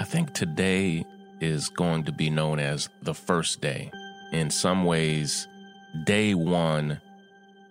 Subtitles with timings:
[0.00, 1.04] I think today
[1.40, 3.90] is going to be known as the first day.
[4.30, 5.48] In some ways,
[6.04, 7.00] day one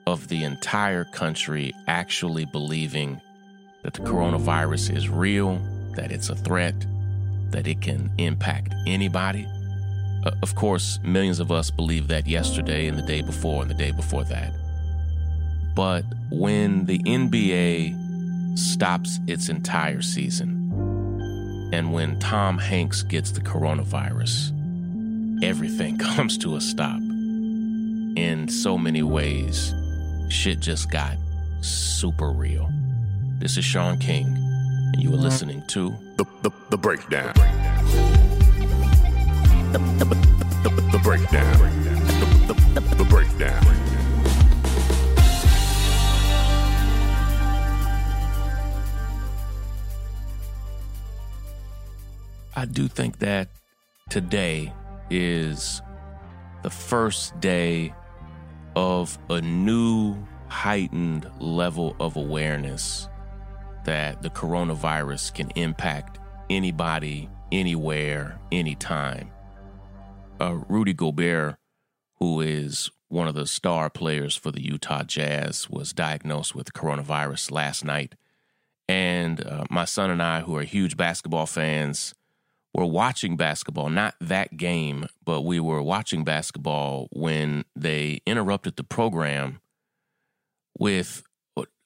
[0.06, 3.22] of the entire country actually believing
[3.84, 5.58] that the coronavirus is real,
[5.96, 6.76] that it's a threat,
[7.52, 9.48] that it can impact anybody.
[10.26, 13.76] Uh, of course, millions of us believed that yesterday and the day before and the
[13.76, 14.54] day before that.
[15.76, 20.57] But when the NBA stops its entire season,
[21.72, 24.54] and when Tom Hanks gets the coronavirus,
[25.44, 27.00] everything comes to a stop.
[27.00, 29.74] In so many ways,
[30.30, 31.18] shit just got
[31.62, 32.70] super real.
[33.40, 37.34] This is Shaun King, and you are listening to The, the, the breakdown.
[39.72, 41.60] The, the, the, the, the breakdown.
[41.60, 43.67] The, the, the, the breakdown.
[52.58, 53.50] I do think that
[54.10, 54.74] today
[55.12, 55.80] is
[56.64, 57.94] the first day
[58.76, 63.10] of a new heightened level of awareness
[63.86, 66.18] that the coronavirus can impact
[66.50, 69.30] anybody, anywhere, anytime.
[70.42, 71.58] Uh, Rudy Gobert,
[72.16, 77.52] who is one of the star players for the Utah Jazz, was diagnosed with coronavirus
[77.52, 78.16] last night.
[78.90, 82.16] And uh, my son and I, who are huge basketball fans,
[82.74, 88.84] were watching basketball, not that game, but we were watching basketball when they interrupted the
[88.84, 89.62] program
[90.78, 91.24] with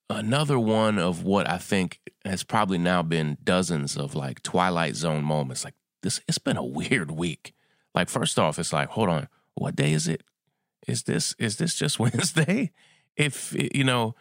[0.10, 5.24] another one of what I think has probably now been dozens of like Twilight Zone
[5.24, 5.64] moments.
[5.64, 7.54] Like this, it's been a weird week.
[7.94, 10.24] Like, first off, it's like, hold on, what day is it?
[10.88, 12.72] Is this is this just Wednesday?
[13.16, 14.16] If you know,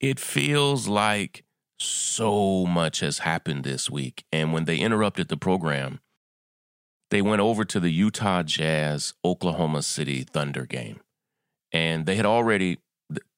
[0.00, 1.44] it feels like
[1.78, 4.24] so much has happened this week.
[4.32, 6.00] And when they interrupted the program,
[7.14, 10.98] they went over to the Utah Jazz Oklahoma City Thunder game.
[11.70, 12.78] And they had already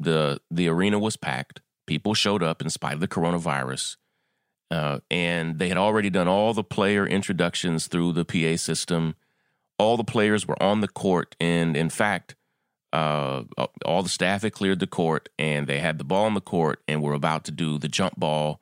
[0.00, 1.60] the the arena was packed.
[1.86, 3.98] People showed up in spite of the coronavirus.
[4.70, 9.14] Uh, and they had already done all the player introductions through the PA system.
[9.78, 11.36] All the players were on the court.
[11.38, 12.34] And in fact,
[12.94, 13.42] uh,
[13.84, 16.80] all the staff had cleared the court and they had the ball on the court
[16.88, 18.58] and were about to do the jump ball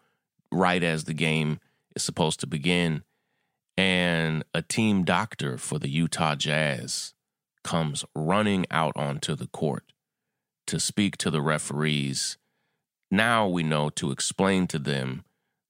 [0.51, 1.61] right as the game
[1.95, 3.05] is supposed to begin.
[3.77, 7.15] And a team doctor for the Utah Jazz
[7.65, 9.93] comes running out onto the court
[10.67, 12.39] to speak to the referees.
[13.11, 15.25] Now we know to explain to them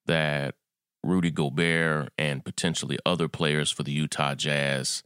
[0.07, 0.55] that
[1.03, 5.03] Rudy Gobert and potentially other players for the Utah Jazz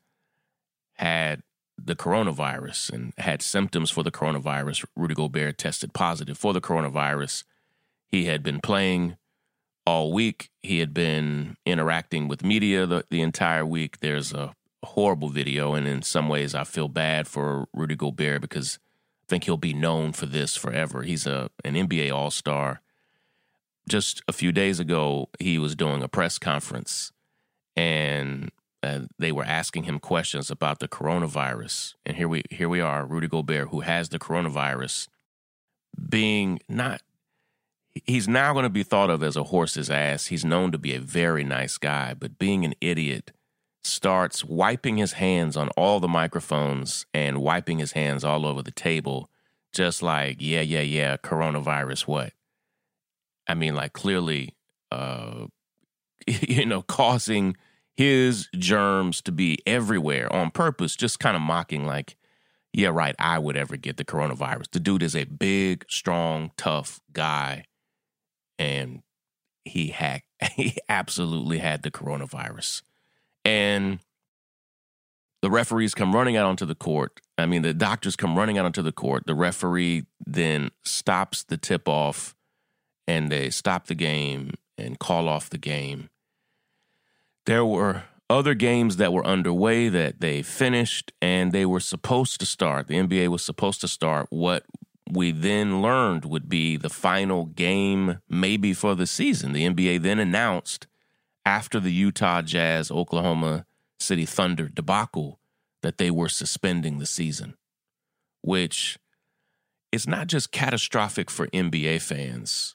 [0.95, 1.43] had
[1.77, 4.85] the coronavirus and had symptoms for the coronavirus.
[4.97, 7.45] Rudy Gobert tested positive for the coronavirus.
[8.09, 9.17] He had been playing
[9.89, 10.51] all week.
[10.63, 14.01] He had been interacting with media the, the entire week.
[14.01, 14.55] There's a
[14.85, 18.79] horrible video, and in some ways, I feel bad for Rudy Gobert because
[19.23, 21.03] I think he'll be known for this forever.
[21.03, 22.83] He's a an NBA All Star.
[23.89, 27.11] Just a few days ago, he was doing a press conference,
[27.75, 28.51] and
[28.83, 31.95] uh, they were asking him questions about the coronavirus.
[32.05, 35.09] And here we here we are, Rudy Gobert, who has the coronavirus,
[36.11, 37.01] being not
[38.05, 40.27] he's now going to be thought of as a horse's ass.
[40.27, 43.33] He's known to be a very nice guy, but being an idiot
[43.85, 48.71] starts wiping his hands on all the microphones and wiping his hands all over the
[48.71, 49.31] table,
[49.73, 52.33] just like, yeah, yeah, yeah, coronavirus, what?
[53.47, 54.55] I mean, like clearly,
[54.91, 55.47] uh,
[56.27, 57.57] you know, causing
[57.97, 62.17] his germs to be everywhere on purpose, just kind of mocking, like,
[62.73, 64.71] yeah, right, I would ever get the coronavirus.
[64.73, 67.65] The dude is a big, strong, tough guy
[68.59, 69.03] and
[69.65, 70.23] he had
[70.55, 72.83] he absolutely had the coronavirus.
[73.45, 74.01] And
[75.41, 77.21] the referees come running out onto the court.
[77.37, 79.25] I mean, the doctors come running out onto the court.
[79.27, 82.35] The referee then stops the tip off
[83.07, 86.11] and they stop the game and call off the game.
[87.47, 92.47] There were other games that were underway that they finished and they were supposed to
[92.47, 92.89] start.
[92.89, 94.65] The NBA was supposed to start what
[95.11, 99.53] we then learned would be the final game, maybe for the season.
[99.53, 100.87] The NBA then announced
[101.45, 103.65] after the Utah Jazz Oklahoma
[103.99, 105.41] City Thunder debacle
[105.83, 107.55] that they were suspending the season,
[108.43, 108.99] which
[109.93, 112.75] is not just catastrophic for NBA fans.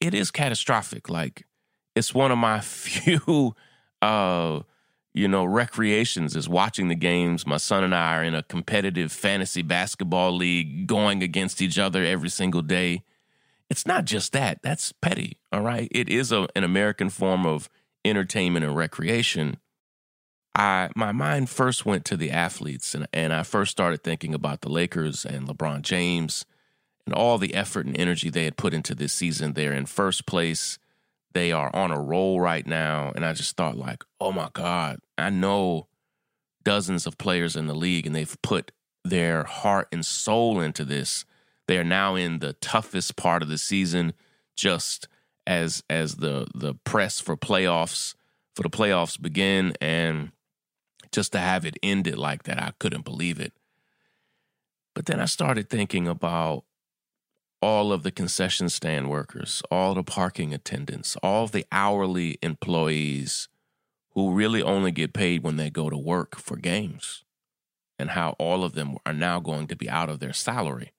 [0.00, 1.08] It is catastrophic.
[1.08, 1.46] Like,
[1.94, 3.54] it's one of my few
[4.02, 4.60] uh,
[5.14, 7.46] you know, recreations is watching the games.
[7.46, 12.04] My son and I are in a competitive fantasy basketball league going against each other
[12.04, 13.02] every single day.
[13.70, 14.60] It's not just that.
[14.62, 15.88] That's petty, all right?
[15.90, 17.68] It is a, an American form of
[18.04, 19.58] entertainment and recreation,
[20.54, 24.62] I my mind first went to the athletes and, and I first started thinking about
[24.62, 26.44] the Lakers and LeBron James
[27.06, 29.52] and all the effort and energy they had put into this season.
[29.52, 30.78] They're in first place.
[31.38, 33.12] They are on a roll right now.
[33.14, 35.86] And I just thought like, oh my God, I know
[36.64, 38.72] dozens of players in the league and they've put
[39.04, 41.24] their heart and soul into this.
[41.68, 44.14] They are now in the toughest part of the season,
[44.56, 45.06] just
[45.46, 48.16] as as the the press for playoffs
[48.56, 50.32] for the playoffs begin and
[51.12, 53.52] just to have it ended like that, I couldn't believe it.
[54.92, 56.64] But then I started thinking about
[57.60, 63.48] all of the concession stand workers, all the parking attendants, all the hourly employees
[64.14, 67.24] who really only get paid when they go to work for games,
[67.98, 70.92] and how all of them are now going to be out of their salary.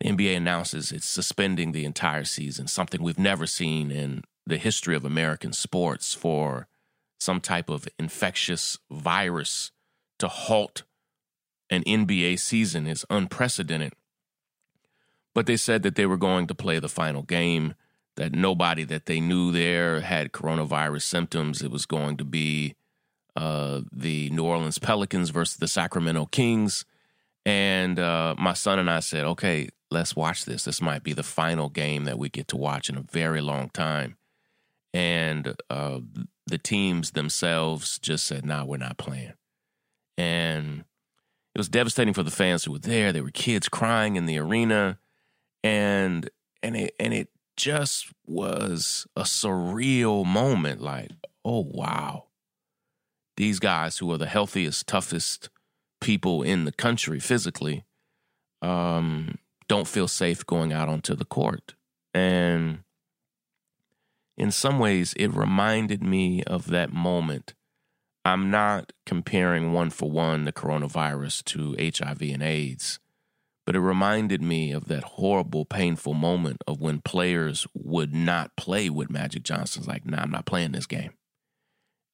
[0.00, 4.96] The NBA announces it's suspending the entire season, something we've never seen in the history
[4.96, 6.66] of American sports for
[7.20, 9.70] some type of infectious virus
[10.18, 10.82] to halt
[11.70, 13.92] an NBA season is unprecedented.
[15.34, 17.74] But they said that they were going to play the final game
[18.16, 21.62] that nobody that they knew there had coronavirus symptoms.
[21.62, 22.74] It was going to be
[23.34, 26.84] uh, the New Orleans Pelicans versus the Sacramento Kings.
[27.46, 30.64] And uh, my son and I said, okay, let's watch this.
[30.64, 33.70] This might be the final game that we get to watch in a very long
[33.70, 34.16] time.
[34.92, 36.00] And uh,
[36.46, 39.32] the teams themselves just said, nah, we're not playing.
[40.18, 40.84] And
[41.54, 43.12] it was devastating for the fans who were there.
[43.12, 44.98] There were kids crying in the arena.
[45.64, 46.28] And
[46.62, 51.10] and it and it just was a surreal moment like,
[51.44, 52.24] oh, wow.
[53.36, 55.48] These guys who are the healthiest, toughest
[56.00, 57.84] people in the country physically
[58.60, 59.38] um,
[59.68, 61.74] don't feel safe going out onto the court.
[62.12, 62.80] And
[64.36, 67.54] in some ways, it reminded me of that moment.
[68.24, 73.00] I'm not comparing one for one the coronavirus to HIV and AIDS,
[73.72, 78.90] but it reminded me of that horrible, painful moment of when players would not play
[78.90, 81.12] with Magic Johnson's like, nah, I'm not playing this game.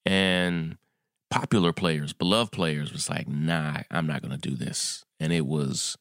[0.05, 0.77] And
[1.29, 5.03] popular players, beloved players, was like, nah, I'm not to do this.
[5.19, 5.97] And it was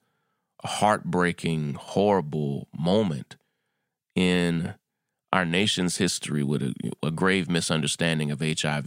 [0.62, 3.34] a heartbreaking, horrible moment
[4.14, 4.74] in
[5.32, 6.72] our nation's history with a,
[7.02, 8.86] a grave misunderstanding of HIV.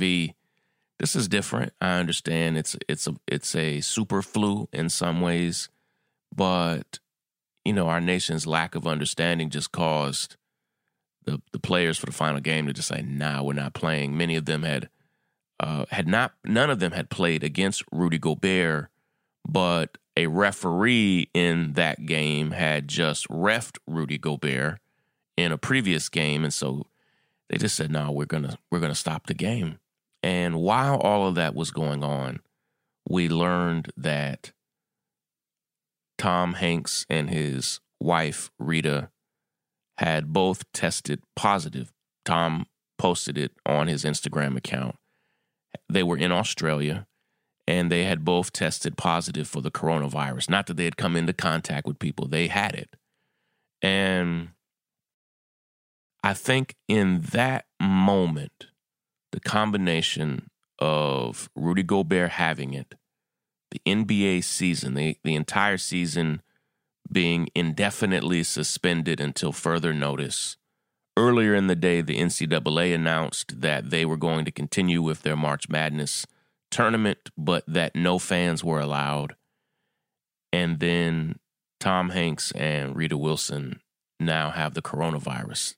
[0.99, 1.73] This is different.
[1.81, 5.67] I understand it's it's a it's a super flu in some ways
[6.35, 6.99] but,
[7.65, 10.37] you know, our nation's lack of understanding just caused
[11.25, 14.17] the, the players for the final game to just say, nah, we're not playing.
[14.17, 14.89] Many of them had
[15.59, 18.89] uh, had not none of them had played against Rudy Gobert,
[19.47, 24.79] but a referee in that game had just refed Rudy Gobert
[25.37, 26.87] in a previous game, and so
[27.47, 29.77] they just said, "No, we're gonna we're gonna stop the game."
[30.23, 32.39] And while all of that was going on,
[33.07, 34.51] we learned that
[36.21, 39.09] Tom Hanks and his wife, Rita,
[39.97, 41.91] had both tested positive.
[42.25, 42.67] Tom
[42.99, 44.97] posted it on his Instagram account.
[45.89, 47.07] They were in Australia
[47.65, 50.47] and they had both tested positive for the coronavirus.
[50.47, 52.95] Not that they had come into contact with people, they had it.
[53.81, 54.49] And
[56.23, 58.67] I think in that moment,
[59.31, 62.93] the combination of Rudy Gobert having it
[63.71, 66.41] the NBA season, the, the entire season
[67.11, 70.57] being indefinitely suspended until further notice.
[71.17, 75.35] Earlier in the day, the NCAA announced that they were going to continue with their
[75.35, 76.25] March Madness
[76.69, 79.35] tournament, but that no fans were allowed.
[80.53, 81.35] And then
[81.79, 83.81] Tom Hanks and Rita Wilson
[84.19, 85.75] now have the coronavirus.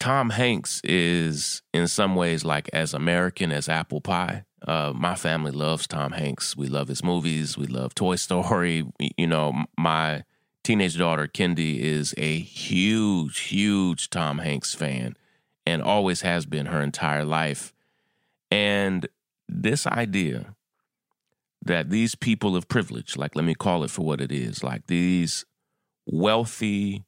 [0.00, 4.44] Tom Hanks is, in some ways, like as American as apple pie.
[4.66, 6.56] Uh, my family loves Tom Hanks.
[6.56, 7.58] We love his movies.
[7.58, 8.84] We love Toy Story.
[9.18, 10.24] You know, my
[10.64, 15.16] teenage daughter, Kendi, is a huge, huge Tom Hanks fan
[15.66, 17.72] and always has been her entire life.
[18.50, 19.08] And
[19.48, 20.54] this idea
[21.64, 24.86] that these people of privilege, like let me call it for what it is, like
[24.86, 25.44] these
[26.06, 27.04] wealthy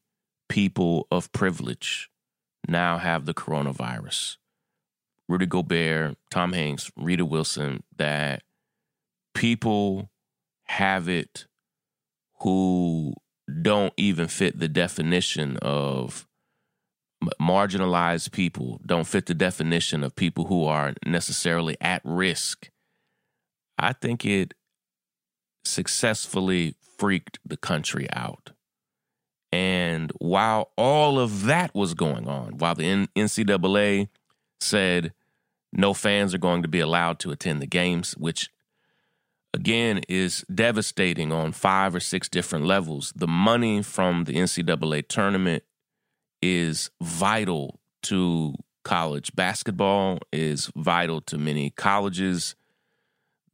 [0.48, 2.10] people of privilege
[2.68, 4.36] now have the coronavirus
[5.28, 8.42] Rudy Gobert, Tom Hanks, Rita Wilson, that
[9.34, 10.10] people
[10.64, 11.46] have it
[12.40, 13.14] who
[13.62, 16.26] don't even fit the definition of
[17.40, 22.70] marginalized people, don't fit the definition of people who are necessarily at risk.
[23.78, 24.54] I think it
[25.64, 28.50] successfully freaked the country out.
[29.50, 34.08] And while all of that was going on, while the NCAA
[34.64, 35.12] said
[35.72, 38.50] no fans are going to be allowed to attend the games, which
[39.52, 43.12] again is devastating on five or six different levels.
[43.14, 45.64] The money from the NCAA tournament
[46.40, 48.54] is vital to
[48.84, 52.54] college basketball, is vital to many colleges.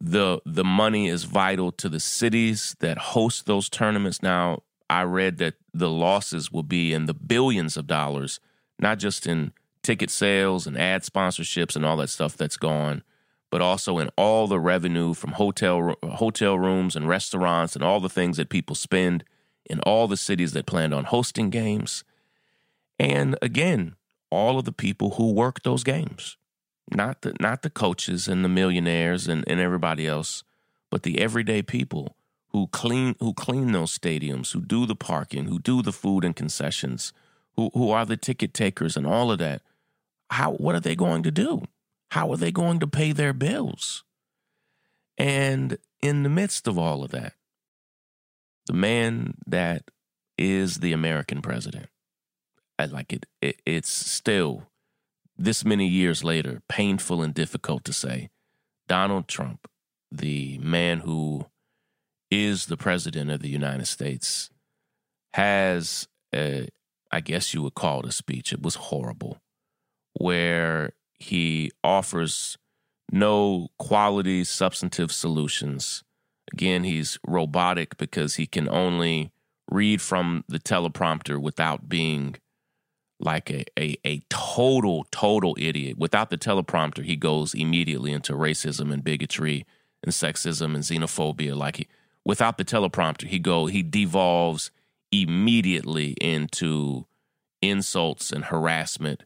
[0.00, 4.22] The the money is vital to the cities that host those tournaments.
[4.22, 8.40] Now, I read that the losses will be in the billions of dollars,
[8.78, 9.52] not just in
[9.82, 13.02] ticket sales and ad sponsorships and all that stuff that's gone,
[13.50, 18.08] but also in all the revenue from hotel hotel rooms and restaurants and all the
[18.08, 19.24] things that people spend
[19.66, 22.04] in all the cities that planned on hosting games.
[22.98, 23.96] And again,
[24.30, 26.36] all of the people who work those games.
[26.92, 30.42] Not the not the coaches and the millionaires and, and everybody else,
[30.90, 32.16] but the everyday people
[32.48, 36.34] who clean who clean those stadiums, who do the parking, who do the food and
[36.34, 37.12] concessions,
[37.54, 39.62] who who are the ticket takers and all of that.
[40.30, 41.62] How what are they going to do?
[42.10, 44.04] How are they going to pay their bills?
[45.18, 47.34] And in the midst of all of that,
[48.66, 49.90] the man that
[50.38, 51.88] is the American president,
[52.78, 54.68] I like it, it it's still
[55.36, 58.28] this many years later painful and difficult to say.
[58.88, 59.68] Donald Trump,
[60.10, 61.46] the man who
[62.30, 64.50] is the president of the United States,
[65.34, 66.68] has a,
[67.10, 68.52] I guess you would call it a speech.
[68.52, 69.38] It was horrible,
[70.20, 72.58] where he offers
[73.10, 76.04] no quality, substantive solutions.
[76.52, 79.32] Again, he's robotic because he can only
[79.70, 82.36] read from the teleprompter without being
[83.18, 85.96] like a, a, a total, total idiot.
[85.96, 89.64] Without the teleprompter, he goes immediately into racism and bigotry
[90.02, 91.56] and sexism and xenophobia.
[91.56, 91.88] Like he,
[92.26, 94.70] without the teleprompter, he go he devolves
[95.10, 97.06] immediately into
[97.62, 99.24] insults and harassment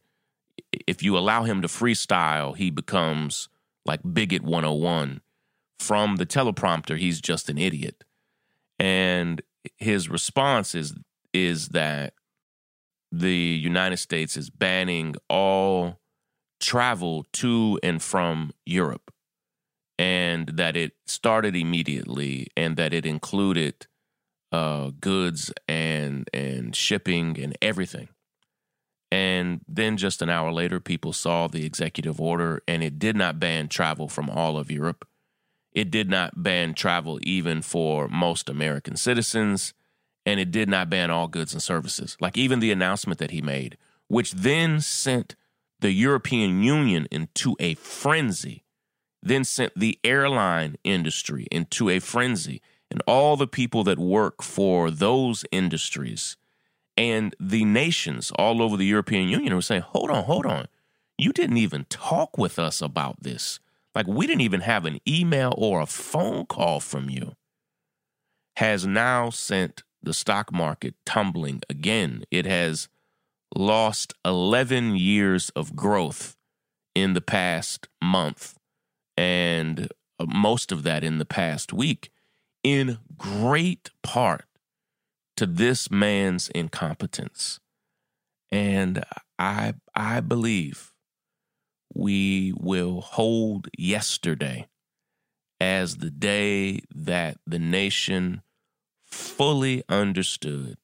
[0.86, 3.48] if you allow him to freestyle, he becomes
[3.84, 5.20] like Bigot 101.
[5.78, 8.04] From the teleprompter, he's just an idiot.
[8.78, 9.42] And
[9.76, 10.94] his response is
[11.32, 12.14] is that
[13.10, 15.98] the United States is banning all
[16.60, 19.12] travel to and from Europe
[19.98, 23.86] and that it started immediately and that it included
[24.52, 28.08] uh, goods and and shipping and everything
[29.14, 33.38] and then just an hour later, people saw the executive order, and it did not
[33.38, 35.06] ban travel from all of Europe.
[35.70, 39.72] It did not ban travel even for most American citizens,
[40.26, 42.16] and it did not ban all goods and services.
[42.20, 43.78] Like even the announcement that he made,
[44.08, 45.36] which then sent
[45.78, 48.64] the European Union into a frenzy,
[49.22, 54.90] then sent the airline industry into a frenzy, and all the people that work for
[54.90, 56.36] those industries
[56.96, 60.66] and the nations all over the European Union were saying, hold on, hold on.
[61.18, 63.60] You didn't even talk with us about this.
[63.94, 67.34] Like, we didn't even have an email or a phone call from you.
[68.56, 72.24] Has now sent the stock market tumbling again.
[72.30, 72.88] It has
[73.56, 76.36] lost 11 years of growth
[76.94, 78.56] in the past month,
[79.16, 82.10] and uh, most of that in the past week,
[82.62, 84.46] in great part
[85.36, 87.60] to this man's incompetence.
[88.50, 89.04] And
[89.38, 90.92] I I believe
[91.94, 94.68] we will hold yesterday
[95.60, 98.42] as the day that the nation
[99.06, 100.76] fully understood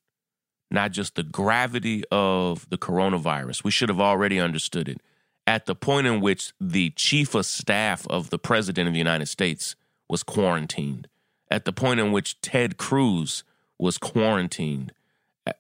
[0.71, 5.01] not just the gravity of the coronavirus, we should have already understood it
[5.47, 9.27] at the point in which the chief of staff of the president of the United
[9.27, 9.75] States
[10.09, 11.09] was quarantined,
[11.51, 13.43] at the point in which Ted Cruz
[13.81, 14.93] was quarantined.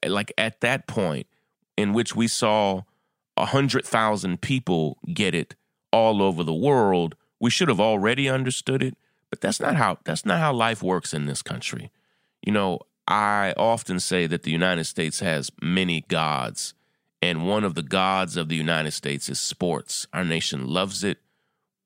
[0.07, 1.27] Like at that point,
[1.77, 2.83] in which we saw
[3.37, 5.55] a hundred thousand people get it
[5.93, 8.97] all over the world, we should have already understood it.
[9.31, 11.91] But that's not how that's not how life works in this country.
[12.43, 16.75] You know, I often say that the United States has many gods,
[17.23, 20.07] and one of the gods of the United States is sports.
[20.13, 21.19] Our nation loves it.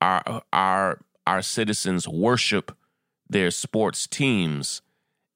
[0.00, 2.76] Our our our citizens worship
[3.28, 4.82] their sports teams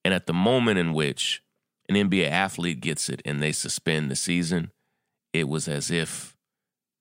[0.05, 1.43] and at the moment in which
[1.89, 4.73] an NBA athlete gets it and they suspend the season,
[5.33, 6.37] it was as if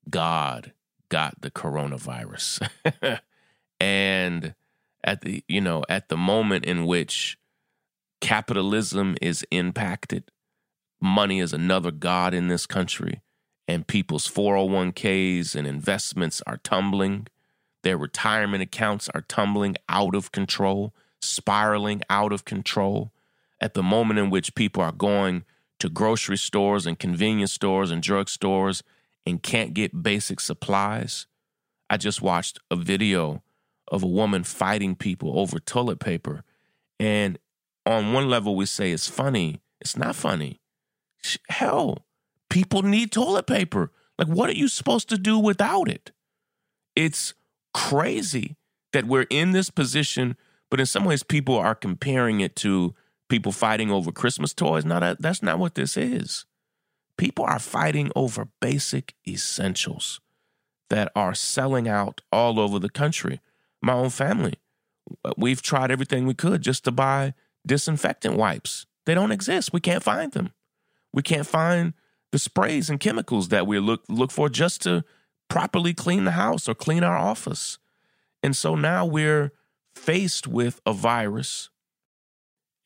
[0.08, 0.72] God
[1.08, 2.68] got the coronavirus.
[3.80, 4.54] and
[5.04, 7.38] at the you know, at the moment in which
[8.20, 10.30] capitalism is impacted,
[11.00, 13.22] money is another god in this country,
[13.66, 17.26] and people's 401ks and investments are tumbling,
[17.82, 23.12] their retirement accounts are tumbling out of control spiraling out of control,
[23.60, 25.44] at the moment in which people are going
[25.78, 28.82] to grocery stores and convenience stores and drug stores
[29.26, 31.26] and can't get basic supplies.
[31.90, 33.42] I just watched a video
[33.90, 36.44] of a woman fighting people over toilet paper.
[37.00, 37.38] And
[37.86, 39.60] on one level, we say it's funny.
[39.80, 40.60] It's not funny.
[41.48, 42.06] Hell,
[42.50, 43.90] people need toilet paper.
[44.18, 46.10] Like, what are you supposed to do without it?
[46.96, 47.34] It's
[47.72, 48.56] crazy
[48.92, 50.36] that we're in this position,
[50.70, 52.94] but in some ways, people are comparing it to
[53.28, 54.84] people fighting over Christmas toys.
[54.84, 56.44] No, that, that's not what this is.
[57.16, 60.20] People are fighting over basic essentials
[60.90, 63.40] that are selling out all over the country.
[63.82, 64.54] My own family,
[65.24, 67.34] uh, we've tried everything we could just to buy
[67.66, 68.86] disinfectant wipes.
[69.04, 69.72] They don't exist.
[69.72, 70.52] We can't find them.
[71.12, 71.94] We can't find
[72.30, 75.04] the sprays and chemicals that we look look for just to
[75.48, 77.78] properly clean the house or clean our office.
[78.42, 79.52] And so now we're
[79.98, 81.70] faced with a virus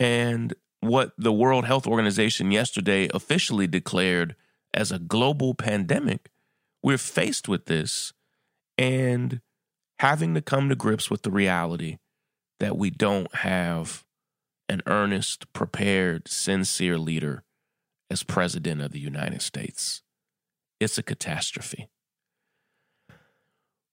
[0.00, 4.34] and what the World Health Organization yesterday officially declared
[4.74, 6.30] as a global pandemic.
[6.82, 8.12] We're faced with this
[8.76, 9.40] and
[10.00, 11.98] having to come to grips with the reality
[12.58, 14.04] that we don't have
[14.68, 17.44] an earnest, prepared, sincere leader
[18.10, 20.02] as president of the United States.
[20.80, 21.88] It's a catastrophe.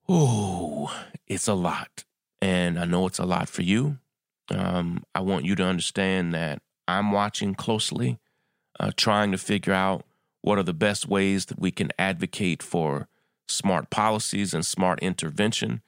[0.10, 0.88] Ooh,
[1.28, 2.06] it's a lot.
[2.42, 3.98] And I know it's a lot for you.
[4.50, 8.20] Um, I want you to understand that I'm watching closely,
[8.80, 10.06] uh, trying to figure out
[10.42, 13.08] what are the best ways that we can advocate for
[13.48, 15.82] smart policies and smart intervention.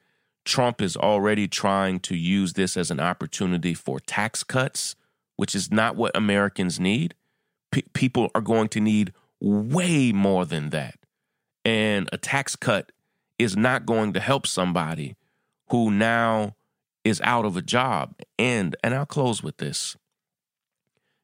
[0.44, 4.96] Trump is already trying to use this as an opportunity for tax cuts,
[5.36, 7.14] which is not what Americans need.
[7.70, 10.96] P- people are going to need way more than that.
[11.64, 12.92] And a tax cut
[13.38, 15.16] is not going to help somebody
[15.72, 16.54] who now
[17.02, 18.14] is out of a job.
[18.38, 19.96] And and I'll close with this.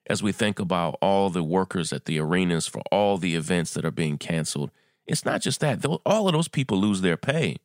[0.06, 3.84] As we think about all the workers at the arenas for all the events that
[3.84, 4.70] are being canceled,
[5.06, 5.84] it's not just that.
[5.84, 7.56] All of those people lose their pay.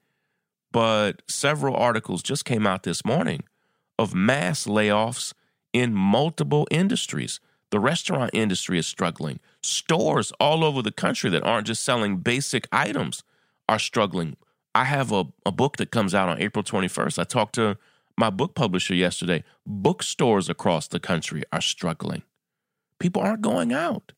[0.74, 3.44] But several articles just came out this morning
[3.98, 5.34] of mass layoffs
[5.72, 7.40] in multiple industries.
[7.70, 9.40] The restaurant industry is struggling.
[9.62, 13.24] Stores all over the country that aren't just selling basic items
[13.70, 14.36] are struggling.
[14.76, 17.20] I have a, a book that comes out on April 21st.
[17.20, 17.78] I talked to
[18.18, 19.44] my book publisher yesterday.
[19.66, 22.24] Bookstores across the country are struggling.
[23.00, 24.14] People aren't going out.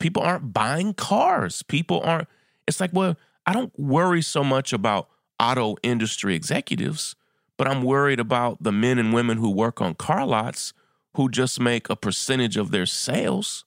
[0.00, 1.62] People aren't buying cars.
[1.62, 2.28] People aren't.
[2.66, 5.08] It's like, well, I don't worry so much about
[5.40, 7.16] auto industry executives,
[7.56, 10.72] but I'm worried about the men and women who work on car lots
[11.14, 13.64] who just make a percentage of their sales.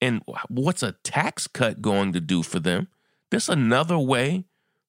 [0.00, 2.88] And what's a tax cut going to do for them?
[3.30, 4.44] There's another way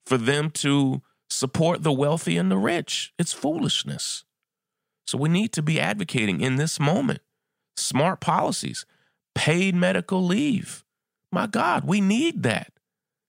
[0.10, 3.14] for them to support the wealthy and the rich.
[3.20, 4.26] It's foolishness.
[5.06, 7.20] So we need to be advocating in this moment
[7.78, 8.88] smart policies,
[9.36, 10.84] paid medical leave.
[11.32, 12.74] My God, we need that.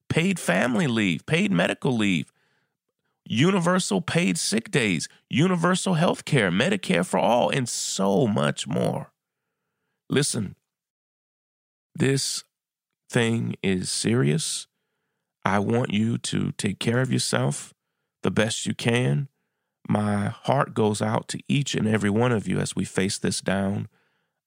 [0.09, 2.33] Paid family leave, paid medical leave,
[3.27, 9.13] universal paid sick days, universal health care, Medicare for all, and so much more.
[10.09, 10.57] Listen,
[11.95, 12.43] this
[13.11, 14.67] thing is serious.
[15.51, 17.75] I want you to take care of yourself
[18.23, 19.27] the best you can.
[19.89, 23.41] My heart goes out to each and every one of you as we face this
[23.41, 23.89] down.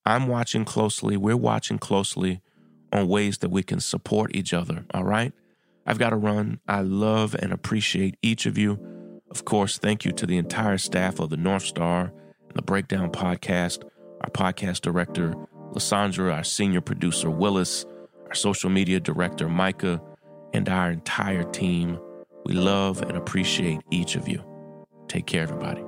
[0.06, 1.18] I'm watching closely.
[1.18, 2.40] We're watching closely
[2.94, 4.86] on ways that we can support each other.
[4.94, 5.34] All right.
[5.86, 6.62] I've got to run.
[6.70, 8.80] I love and appreciate each of you.
[9.30, 12.14] Of course, thank you to the entire staff of the North Star
[12.48, 13.84] and the Breakdown Podcast,
[14.22, 15.36] our podcast director,
[15.74, 17.86] Lysandra, our senior producer, Willis,
[18.26, 20.02] our social media director, Micah,
[20.54, 22.00] and our entire team.
[22.46, 24.44] We love and appreciate each of you.
[25.08, 25.84] Take care, everybody.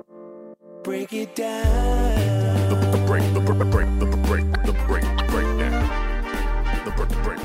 [0.82, 2.68] Break it down.
[2.68, 6.84] The, the break, the break, the break, the break, the break down.
[6.84, 7.35] The break, the break.